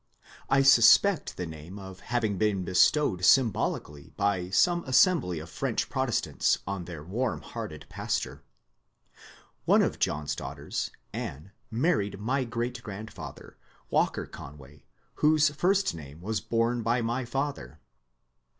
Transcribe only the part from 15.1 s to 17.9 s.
whose first name was borne by my father.